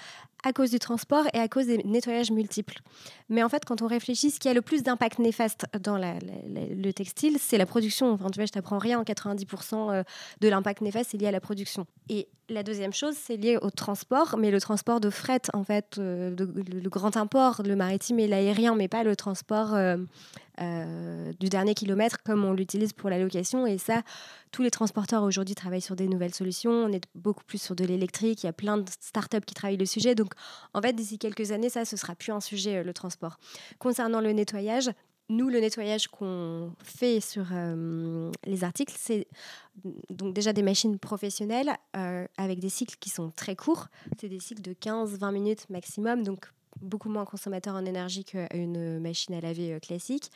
[0.44, 2.78] à cause du transport et à cause des nettoyages multiples.
[3.28, 6.92] Mais en fait, quand on réfléchit, ce qui a le plus d'impact néfaste dans le
[6.92, 8.12] textile, c'est la production.
[8.12, 10.02] Enfin, tu vois, je t'apprends rien, 90% euh,
[10.40, 11.86] de l'impact néfaste est lié à la production.
[12.08, 15.96] Et la deuxième chose, c'est lié au transport, mais le transport de fret, en fait,
[15.98, 19.96] euh, le grand import, le maritime et l'aérien, mais pas le transport euh,
[20.60, 23.66] euh, du dernier kilomètre comme on l'utilise pour la location.
[23.66, 24.02] Et ça,
[24.52, 26.70] tous les transporteurs aujourd'hui travaillent sur des nouvelles solutions.
[26.70, 28.42] On est beaucoup plus sur de l'électrique.
[28.42, 30.14] Il y a plein de startups qui travaillent le sujet.
[30.14, 30.32] Donc,
[30.72, 33.38] en fait, d'ici quelques années, ça, ce sera plus un sujet, euh, le transport.
[33.78, 34.90] Concernant le nettoyage,
[35.28, 39.26] nous, le nettoyage qu'on fait sur euh, les articles, c'est
[40.08, 41.72] donc déjà des machines professionnelles
[42.36, 43.88] avec des cycles qui sont très courts.
[44.20, 46.22] C'est des cycles de 15-20 minutes maximum.
[46.22, 46.46] Donc,
[46.80, 50.30] beaucoup moins consommateur en énergie qu'une machine à laver euh, classique.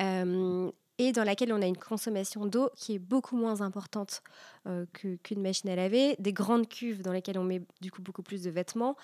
[0.00, 4.22] Euh, et dans laquelle on a une consommation d'eau qui est beaucoup moins importante
[4.66, 8.22] euh, qu'une machine à laver, des grandes cuves dans lesquelles on met du coup beaucoup
[8.22, 8.96] plus de vêtements,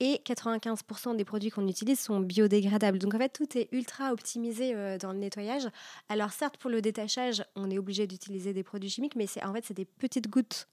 [0.00, 2.98] et 95% des produits qu'on utilise sont biodégradables.
[2.98, 5.68] Donc en fait, tout est ultra optimisé dans le nettoyage.
[6.08, 9.52] Alors certes, pour le détachage, on est obligé d'utiliser des produits chimiques, mais c'est en
[9.52, 10.66] fait c'est des petites gouttes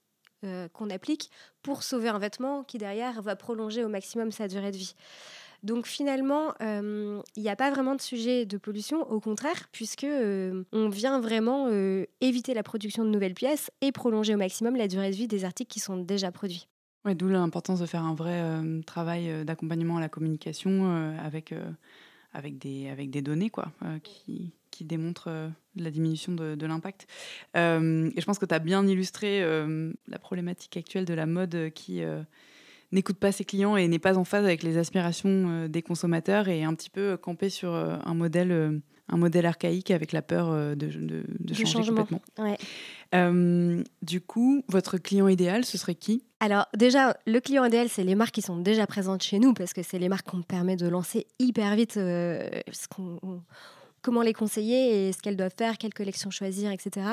[0.72, 1.30] qu'on applique
[1.62, 4.94] pour sauver un vêtement qui derrière va prolonger au maximum sa durée de vie.
[5.62, 10.04] Donc finalement, euh, il n'y a pas vraiment de sujet de pollution, au contraire, puisque
[10.04, 14.74] euh, on vient vraiment euh, éviter la production de nouvelles pièces et prolonger au maximum
[14.74, 16.66] la durée de vie des articles qui sont déjà produits.
[17.04, 18.42] Ouais, D'où l'importance de faire un vrai
[18.86, 21.52] travail d'accompagnement à la communication avec,
[22.32, 23.72] avec, des, avec des données quoi,
[24.04, 25.30] qui, qui démontrent
[25.76, 27.06] la diminution de, de l'impact.
[27.54, 29.40] et je pense que tu as bien illustré
[30.08, 32.02] la problématique actuelle de la mode qui
[32.92, 36.48] n'écoute pas ses clients et n'est pas en phase avec les aspirations euh, des consommateurs
[36.48, 40.22] et un petit peu campé sur euh, un modèle, euh, un modèle archaïque avec la
[40.22, 42.06] peur de, de, de changer changement.
[42.06, 43.82] complètement.
[44.02, 46.24] du coup, votre client idéal, ce serait qui?
[46.40, 49.72] Alors déjà, le client idéal, c'est les marques qui sont déjà présentes chez nous parce
[49.72, 53.18] que c'est les marques qu'on permet de lancer hyper vite ce qu'on
[54.02, 57.06] comment les conseiller et ce qu'elles doivent faire, quelle collection choisir, etc.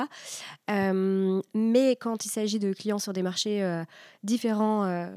[0.70, 3.84] Euh, mais quand il s'agit de clients sur des marchés euh,
[4.24, 5.08] différents euh,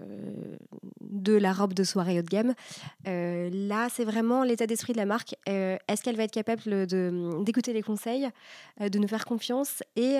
[1.01, 2.53] de la robe de soirée haut de gamme,
[3.05, 5.36] là, c'est vraiment l'état d'esprit de la marque.
[5.45, 6.86] Est-ce qu'elle va être capable
[7.43, 8.29] d'écouter les conseils,
[8.79, 10.19] de nous faire confiance et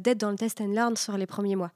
[0.00, 1.72] d'être dans le test and learn sur les premiers mois?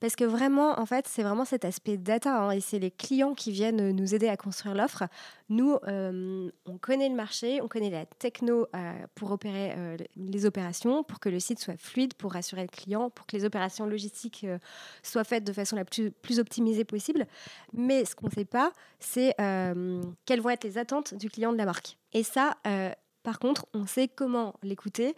[0.00, 3.34] Parce que vraiment, en fait, c'est vraiment cet aspect data hein, et c'est les clients
[3.34, 5.04] qui viennent nous aider à construire l'offre.
[5.48, 8.66] Nous, on connaît le marché, on connaît la techno
[9.14, 13.10] pour opérer euh, les opérations, pour que le site soit fluide, pour rassurer le client,
[13.10, 14.58] pour que les opérations logistiques euh,
[15.02, 17.26] soient faites de façon la plus, plus optimisée possible.
[17.72, 21.52] Mais ce qu'on ne sait pas, c'est euh, quelles vont être les attentes du client
[21.52, 21.98] de la marque.
[22.14, 22.56] Et ça,
[23.22, 25.14] par contre, on sait comment l'écouter,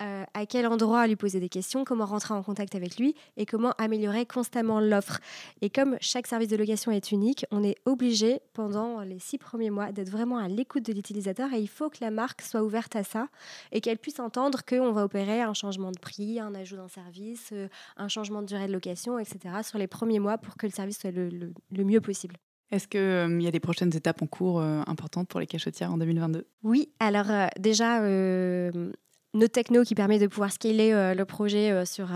[0.00, 3.46] euh, à quel endroit lui poser des questions, comment rentrer en contact avec lui et
[3.46, 5.18] comment améliorer constamment l'offre.
[5.60, 9.70] Et comme chaque service de location est unique, on est obligé pendant les six premiers
[9.70, 12.94] mois d'être vraiment à l'écoute de l'utilisateur et il faut que la marque soit ouverte
[12.94, 13.28] à ça
[13.72, 17.50] et qu'elle puisse entendre qu'on va opérer un changement de prix, un ajout d'un service,
[17.52, 19.56] euh, un changement de durée de location, etc.
[19.62, 22.36] sur les premiers mois pour que le service soit le mieux possible.
[22.70, 25.92] Est-ce qu'il euh, y a des prochaines étapes en cours euh, importantes pour les cachetières
[25.92, 28.00] en 2022 Oui, alors euh, déjà,
[29.34, 32.08] notre techno qui permet de pouvoir scaler le projet sur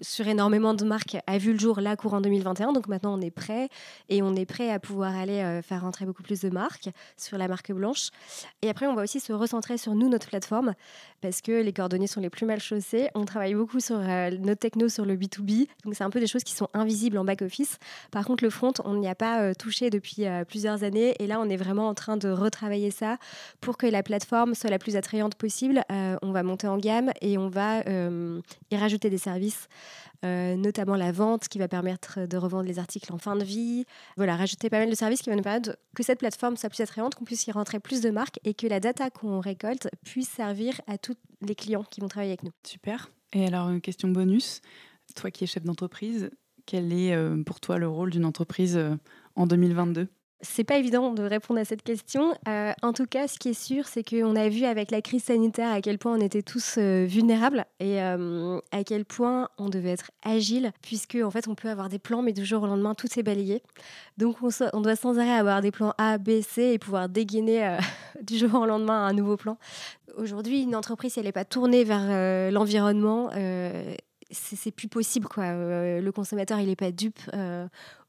[0.00, 2.72] sur énormément de marques a vu le jour là courant 2021.
[2.72, 3.68] Donc maintenant, on est prêt
[4.08, 7.38] et on est prêt à pouvoir aller euh, faire rentrer beaucoup plus de marques sur
[7.38, 8.10] la marque blanche.
[8.62, 10.74] Et après, on va aussi se recentrer sur nous, notre plateforme,
[11.20, 13.08] parce que les coordonnées sont les plus mal chaussées.
[13.14, 15.68] On travaille beaucoup sur euh, notre techno sur le B2B.
[15.84, 17.78] Donc c'est un peu des choses qui sont invisibles en back-office.
[18.10, 21.14] Par contre, le front, on n'y a pas euh, touché depuis plusieurs années.
[21.18, 23.18] Et là, on est vraiment en train de retravailler ça
[23.60, 25.82] pour que la plateforme soit la plus attrayante possible.
[25.90, 27.82] on va monter en gamme et on va
[28.70, 29.68] y rajouter des services.
[30.24, 33.84] Euh, notamment la vente qui va permettre de revendre les articles en fin de vie.
[34.16, 36.80] Voilà, rajouter pas mal de services qui vont nous permettre que cette plateforme soit plus
[36.80, 40.28] attrayante, qu'on puisse y rentrer plus de marques et que la data qu'on récolte puisse
[40.28, 42.52] servir à tous les clients qui vont travailler avec nous.
[42.66, 43.10] Super.
[43.32, 44.62] Et alors, une question bonus.
[45.14, 46.30] Toi qui es chef d'entreprise,
[46.64, 48.96] quel est euh, pour toi le rôle d'une entreprise euh,
[49.36, 50.08] en 2022
[50.44, 52.34] c'est pas évident de répondre à cette question.
[52.48, 55.24] Euh, en tout cas, ce qui est sûr, c'est qu'on a vu avec la crise
[55.24, 59.68] sanitaire à quel point on était tous euh, vulnérables et euh, à quel point on
[59.68, 62.66] devait être agile, puisque en fait, on peut avoir des plans, mais du jour au
[62.66, 63.62] lendemain, tout est balayé.
[64.18, 67.78] Donc, on, on, doit sans arrêt avoir des plans A, B, C et pouvoir dégainer
[68.22, 69.58] du jour au lendemain un nouveau plan.
[70.16, 73.30] Aujourd'hui, une entreprise, si elle n'est pas tournée vers l'environnement,
[74.30, 75.26] c'est plus possible.
[75.26, 75.52] Quoi.
[75.52, 77.18] le consommateur, il n'est pas dupe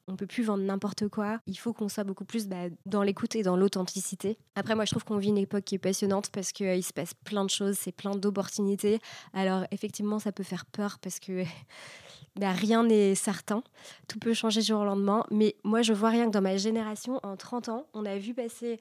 [0.08, 1.40] On peut plus vendre n'importe quoi.
[1.48, 4.38] Il faut qu'on soit beaucoup plus bah, dans l'écoute et dans l'authenticité.
[4.56, 6.94] Après, moi, je trouve qu'on vit une époque qui est passionnante parce qu'il il se
[6.94, 9.00] passe plein de choses, c'est plein d'opportunités.
[9.34, 11.44] Alors, effectivement, ça peut faire peur parce que
[12.40, 13.64] bah, rien n'est certain.
[14.08, 15.26] Tout peut changer du jour au lendemain.
[15.32, 18.36] Mais moi, je vois rien que dans ma génération, en 30 ans, on a vu
[18.36, 18.80] passer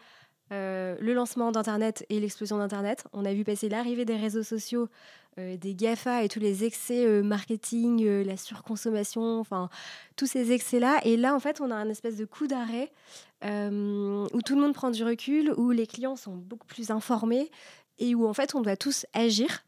[0.53, 3.05] euh, le lancement d'Internet et l'explosion d'Internet.
[3.13, 4.89] On a vu passer l'arrivée des réseaux sociaux,
[5.38, 9.68] euh, des GAFA et tous les excès euh, marketing, la surconsommation, enfin,
[10.16, 11.01] tous ces excès-là.
[11.05, 12.92] Et là, en fait, on a un espèce de coup d'arrêt
[13.43, 17.51] où tout le monde prend du recul, où les clients sont beaucoup plus informés
[17.99, 19.64] et où, en fait, on doit tous agir.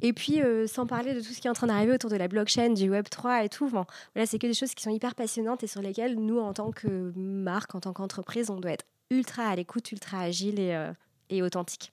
[0.00, 2.28] Et puis, sans parler de tout ce qui est en train d'arriver autour de la
[2.28, 3.84] blockchain, du Web 3 et tout, bon,
[4.14, 6.72] voilà, c'est que des choses qui sont hyper passionnantes et sur lesquelles nous, en tant
[6.72, 10.92] que marque, en tant qu'entreprise, on doit être ultra à l'écoute, ultra agile et, euh,
[11.28, 11.92] et authentique.